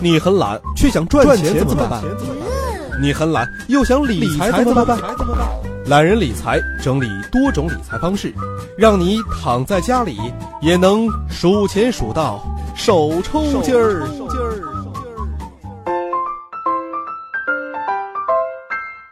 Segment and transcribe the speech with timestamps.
[0.00, 2.02] 你很懒却想赚钱怎么办？
[3.00, 4.98] 你很懒又想理财怎么办？
[5.86, 8.34] 懒人理财整理多种理财方式，
[8.76, 10.18] 让你躺在家里
[10.60, 14.06] 也能数钱数到手抽筋儿。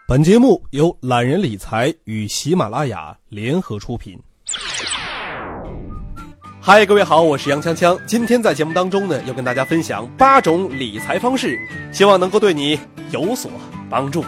[0.06, 4.20] 本节目由懒人理财与喜马拉雅联合出品。
[6.66, 8.00] 嗨，各位好，我是杨锵锵。
[8.06, 11.60] 今天在节目当中呢，要跟大家分享八种理财方式，
[11.92, 13.50] 希望能够对你有所
[13.90, 14.24] 帮助。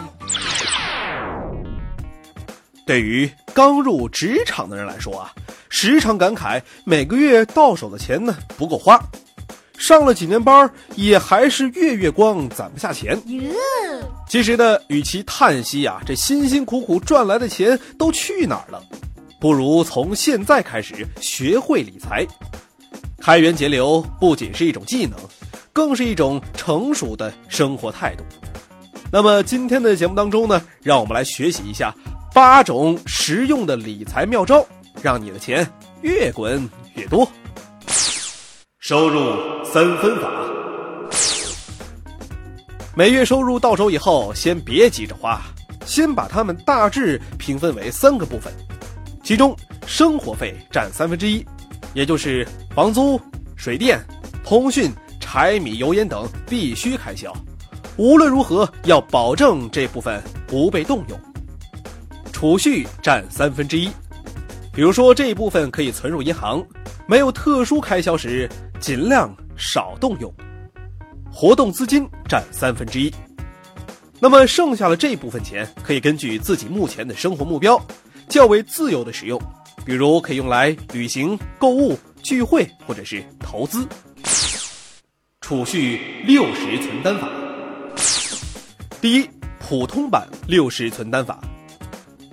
[2.85, 5.33] 对于刚入职场的人来说啊，
[5.67, 9.01] 时常感慨每个月到手的钱呢不够花，
[9.79, 13.19] 上了几年班也还是月月光攒不下钱。
[14.29, 18.79] 其实呢，与其叹息啊，这辛辛苦苦赚来的钱都去哪儿了？
[19.39, 22.25] 不如从现在开始学会理财，
[23.19, 25.17] 开源节流不仅是一种技能，
[25.71, 28.23] 更是一种成熟的生活态度。
[29.11, 31.93] 那么今天的节目当中呢，让我们来学习一下
[32.33, 34.65] 八种实用的理财妙招，
[35.03, 35.65] 让你的钱
[36.01, 37.29] 越滚越多。
[38.79, 40.31] 收入三分法，
[42.95, 45.41] 每月收入到手以后，先别急着花，
[45.85, 48.51] 先把它们大致平分为三个部分。
[49.27, 49.53] 其中，
[49.85, 51.45] 生活费占三分之一，
[51.93, 53.19] 也就是房租、
[53.57, 53.99] 水电、
[54.41, 54.89] 通讯、
[55.19, 57.35] 柴米油盐等必须开销。
[57.97, 61.19] 无论如何，要保证这部分不被动用。
[62.31, 63.89] 储蓄占三分之一，
[64.71, 66.65] 比如说这一部分可以存入银行，
[67.05, 70.33] 没有特殊开销时尽量少动用。
[71.29, 73.13] 活动资金占三分之一，
[74.21, 77.77] 那么剩下的这部分钱可以根据自己目前的生活目标。
[78.27, 79.41] 较为自由的使用，
[79.85, 83.87] 比如可以用来旅行、购物、聚会或者是投资。
[85.41, 87.29] 储蓄六十存单法，
[88.99, 89.29] 第一，
[89.59, 91.39] 普通版六十存单法，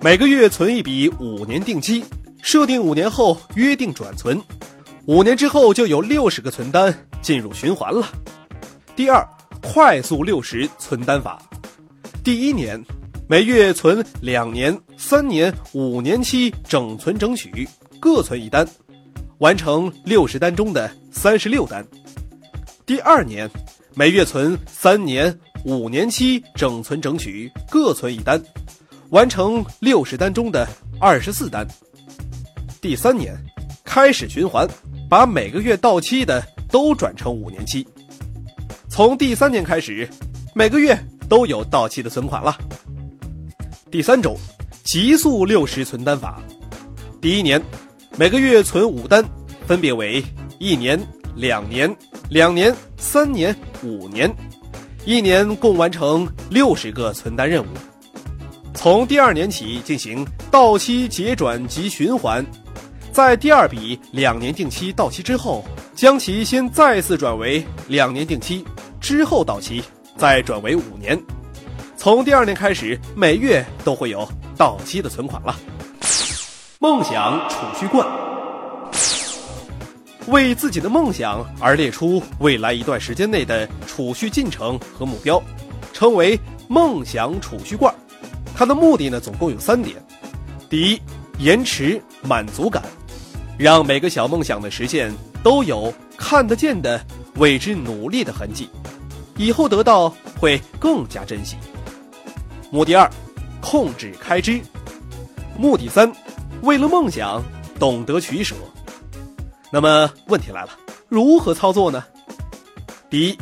[0.01, 2.03] 每个月存一笔五年定期，
[2.41, 4.41] 设定五年后约定转存，
[5.05, 8.07] 五年之后就有六十个存单进入循环了。
[8.97, 9.25] 第二，
[9.61, 11.41] 快速六十存单法，
[12.23, 12.83] 第一年。
[13.27, 17.67] 每月存两年、三年、五年期整存整取，
[17.99, 18.67] 各存一单，
[19.39, 21.85] 完成六十单中的三十六单。
[22.85, 23.49] 第二年，
[23.93, 28.41] 每月存三年、五年期整存整取，各存一单，
[29.09, 30.67] 完成六十单中的
[30.99, 31.67] 二十四单。
[32.81, 33.35] 第三年，
[33.83, 34.67] 开始循环，
[35.09, 37.85] 把每个月到期的都转成五年期。
[38.89, 40.07] 从第三年开始，
[40.53, 42.57] 每个月都有到期的存款了。
[43.91, 44.37] 第三种，
[44.85, 46.39] 极速六十存单法。
[47.19, 47.59] 第一年，
[48.17, 49.25] 每个月存五单，
[49.65, 50.23] 分别为
[50.59, 50.99] 一年、
[51.35, 51.93] 两年、
[52.29, 53.53] 两年、三年、
[53.83, 54.31] 五年，
[55.03, 57.67] 一年共完成六十个存单任务。
[58.75, 62.45] 从第二年起进行到期结转及循环，
[63.11, 68.63] 在第二笔两年定期到期之后，将其先再次转为两年定期，
[69.01, 69.83] 之后到期
[70.15, 71.19] 再转为五年。
[71.97, 75.55] 从第二年开始，每月都会有到期的存款了。
[76.79, 78.07] 梦想储蓄罐，
[80.27, 85.41] 为自己的梦想而列出未来一段时间内的储蓄进程和目标，
[85.93, 87.93] 称为梦想储蓄罐。
[88.55, 89.95] 它的目的呢，总共有三点：
[90.69, 91.01] 第一，
[91.39, 92.83] 延迟满足感，
[93.57, 95.13] 让每个小梦想的实现
[95.43, 97.03] 都有看得见的
[97.35, 98.69] 为之努力的痕迹，
[99.37, 101.57] 以后得到会更加珍惜。
[102.71, 103.09] 目的二，
[103.61, 104.61] 控制开支；
[105.57, 106.11] 目的三，
[106.61, 107.43] 为了梦想
[107.79, 108.55] 懂得取舍。
[109.71, 110.69] 那么问题来了，
[111.09, 112.03] 如何操作呢？
[113.09, 113.37] 第一，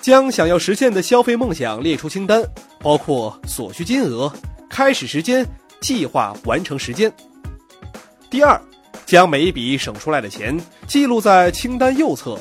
[0.00, 2.42] 将想要实现的消费梦想列出清单，
[2.80, 4.32] 包括所需金额、
[4.68, 5.46] 开始时间、
[5.80, 7.12] 计划完成时间。
[8.30, 8.60] 第二，
[9.06, 12.38] 将每一笔省出来的钱记录在清单右侧，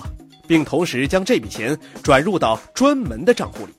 [0.48, 3.74] 并同时将这笔钱转入到专门的账户里。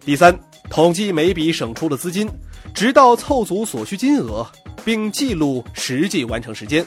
[0.00, 0.38] 第三。
[0.70, 2.28] 统计每笔省出的资金，
[2.74, 4.46] 直到凑足所需金额，
[4.84, 6.86] 并记录实际完成时间，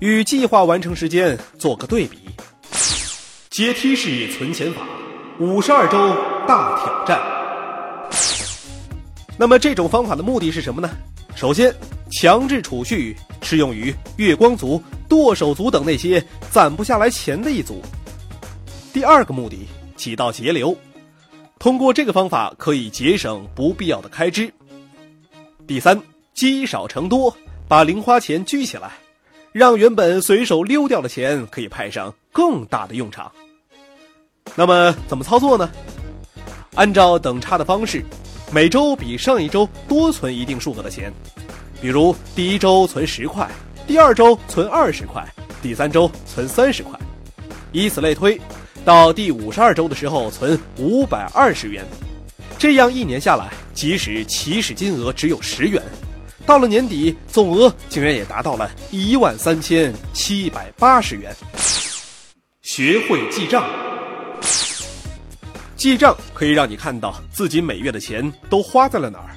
[0.00, 2.18] 与计划完成时间做个对比。
[3.50, 4.80] 阶梯式存钱法，
[5.38, 5.98] 五十二周
[6.46, 7.20] 大挑战。
[9.36, 10.90] 那么这种方法的目的是什么呢？
[11.36, 11.72] 首先，
[12.10, 17.82] 强制储蓄适用于月光族、剁手族等那些攒不下来钱的一族。
[18.92, 20.76] 第二个目的，起到节流。
[21.58, 24.52] 通过这个方法可以节省不必要的开支。
[25.66, 26.00] 第三，
[26.32, 28.92] 积少成多，把零花钱聚起来，
[29.52, 33.30] 让原本随手溜掉的钱可以派上更大的用场。
[34.54, 35.68] 那么怎么操作呢？
[36.74, 38.04] 按照等差的方式，
[38.52, 41.12] 每周比上一周多存一定数额的钱，
[41.82, 43.50] 比如第一周存十块，
[43.86, 45.26] 第二周存二十块，
[45.60, 46.98] 第三周存三十块，
[47.72, 48.40] 以此类推，
[48.88, 51.84] 到第五十二周的时候存五百二十元。
[52.56, 55.82] 这样一年下来，即使起始金额只有十元，
[56.46, 61.36] 到了年底总额竟然也达到了一万三千七百八十元。
[62.62, 63.62] 学会记账，
[65.76, 69.36] 记账可以让你看到自己每月的钱都花在了哪儿，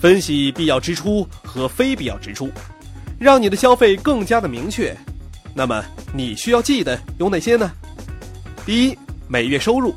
[0.00, 2.50] 分析必要支出和非必要支出，
[3.20, 4.96] 让你的消费更加的明确。
[5.52, 7.70] 那么你需要记的有哪些呢？
[8.68, 9.94] 第一，每月收入；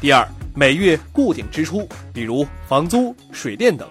[0.00, 0.26] 第二。
[0.54, 3.86] 每月固定支出，比如房租、水电等；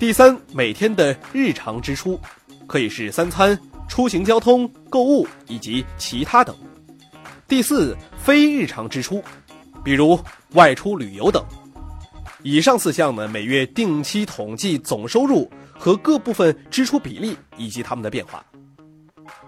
[0.00, 2.18] 第三，每天的日常支出，
[2.66, 3.56] 可以是三餐、
[3.88, 6.52] 出行交通、购物以及其他等；
[7.46, 9.22] 第四，非日常支出，
[9.84, 10.18] 比如
[10.54, 11.40] 外出旅游等。
[12.42, 15.48] 以上四项呢，每月定期统计总收入
[15.78, 18.44] 和各部分支出比例以及它们的变化。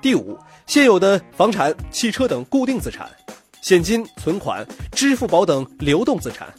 [0.01, 0.39] 第五，
[0.69, 3.11] 现有的房产、汽车等固定资产。
[3.63, 6.53] 现金、存款、支付宝等流动资产，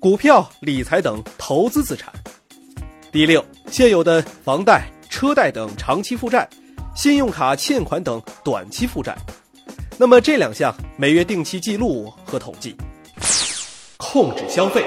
[0.00, 2.12] 股票、理财等投资资产。
[3.12, 6.48] 第六，现有的房贷、车贷等长期负债，
[6.96, 9.16] 信用卡欠款等短期负债。
[9.96, 12.76] 那么这两项每月定期记录和统计。
[13.96, 14.84] 控制消费。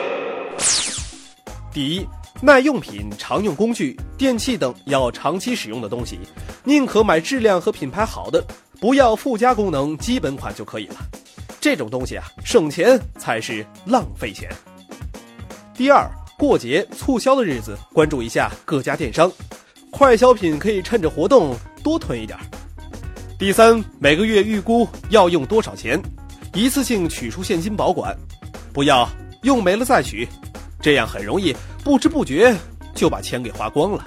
[1.71, 2.05] 第一，
[2.41, 6.19] 耐用品、常用工具、电器等要长期使用的东西，
[6.65, 8.45] 宁可买质量和品牌好的，
[8.81, 10.95] 不要附加功能，基本款就可以了。
[11.61, 14.49] 这种东西啊，省钱才是浪费钱。
[15.75, 19.31] 第二，过节促销的日子，关注一下各家电商，
[19.91, 22.35] 快消品可以趁着活动多囤一点。
[23.37, 26.01] 第三，每个月预估要用多少钱，
[26.55, 28.17] 一次性取出现金保管，
[28.73, 29.07] 不要
[29.43, 30.27] 用没了再取，
[30.81, 32.55] 这样很容易不知不觉
[32.95, 34.03] 就把钱给花光了。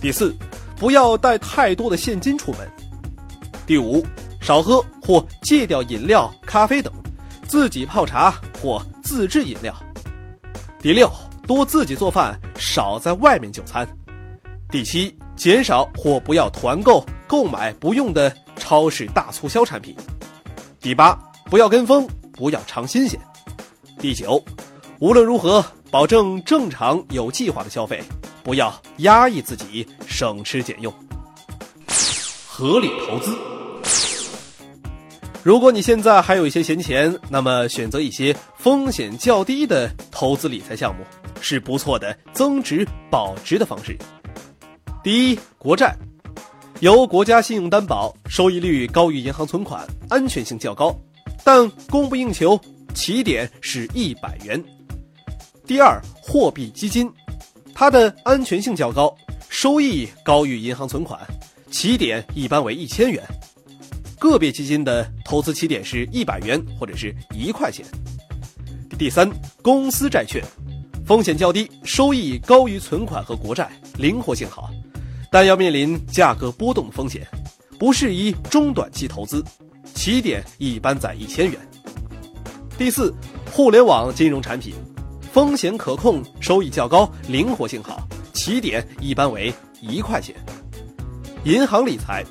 [0.00, 0.34] 第四，
[0.76, 2.68] 不要带太多的现金出门。
[3.64, 4.04] 第五。
[4.40, 6.90] 少喝或戒掉饮料、咖啡等，
[7.46, 9.74] 自己泡茶或自制饮料。
[10.80, 11.12] 第六，
[11.46, 13.86] 多自己做饭，少在外面就餐。
[14.70, 19.94] 第七，减少或不要团购购买不用的超市大促销产品。
[20.80, 21.12] 第八，
[21.50, 23.20] 不要跟风，不要尝新鲜。
[23.98, 24.42] 第九，
[25.00, 28.02] 无论如何保证正常有计划的消费，
[28.42, 30.90] 不要压抑自己，省吃俭用，
[32.48, 33.36] 合理投资。
[35.48, 41.02] 如果你现在还有一些闲钱，那么选择一些风险较低的投资理财项目
[41.40, 43.96] 是不错的增值保值的方式。
[45.02, 45.96] 第一，国债，
[46.80, 50.94] 由国家信用担保，收益率高于银行存款，安全性较高，
[51.42, 52.60] 但供不应求，
[52.92, 54.62] 起点是一百元。
[55.66, 57.10] 第二，货币基金，
[57.72, 59.16] 它的安全性较高，
[59.48, 61.18] 收益高于银行存款，
[61.70, 63.22] 起点一般为一千元。
[64.18, 67.84] 个别基金的投资起点是一百元或者是一块钱。
[68.98, 69.30] 第三，
[69.62, 70.42] 公司债券，
[71.06, 74.70] 风险较低，收益高于存款和国债，灵活性好，
[75.30, 77.26] 但要面临价格波动风险，
[77.78, 79.44] 不适宜中短期投资，
[79.94, 81.58] 起点一般在一千元。
[82.76, 83.14] 第四，
[83.52, 84.74] 互联网金融产品，
[85.32, 90.34] 风险可控，收益较高，灵活性好，起点一般为一块钱。
[91.44, 92.24] 银行理财。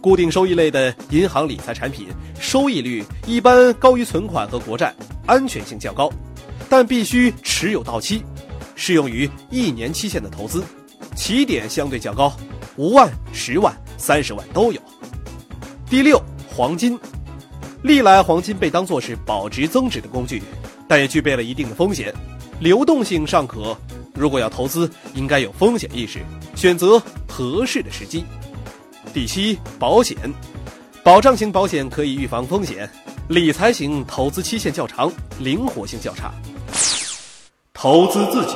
[0.00, 2.08] 固定收益类的银行理财产品，
[2.40, 4.94] 收益率一般高于存款和国债，
[5.26, 6.10] 安全性较高，
[6.68, 8.22] 但必须持有到期，
[8.74, 10.62] 适用于一年期限的投资，
[11.16, 12.32] 起点相对较高，
[12.76, 14.80] 五万、十万、三十万都有。
[15.90, 16.98] 第六，黄金，
[17.82, 20.42] 历来黄金被当作是保值增值的工具，
[20.86, 22.14] 但也具备了一定的风险，
[22.60, 23.76] 流动性尚可。
[24.14, 26.18] 如果要投资，应该有风险意识，
[26.56, 28.24] 选择合适的时机。
[29.12, 30.16] 第七，保险，
[31.02, 32.88] 保障型保险可以预防风险，
[33.28, 36.32] 理财型投资期限较长，灵活性较差。
[37.72, 38.54] 投资自己，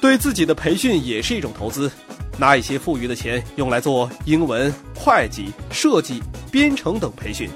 [0.00, 1.90] 对自己的培训也是一种投资，
[2.38, 7.50] 拿一些富余的钱用来做英文、会计、设计、编程等培训，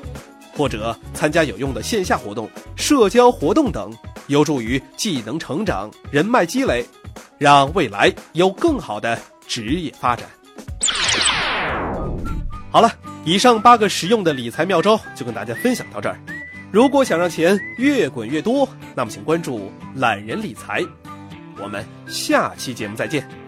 [0.54, 3.90] 或者参加有用的线下活动、社交活动等，
[4.26, 6.84] 有助于技能成长、人脉积累，
[7.38, 10.28] 让未来有更好的职业发展。
[12.72, 12.90] 好了，
[13.26, 16.18] 以上八个实用的理财妙招就跟大家分享到这儿。
[16.70, 20.82] 如果想让钱越滚越多，那么请关注懒人理财。
[21.58, 23.41] 我们下期节目再见。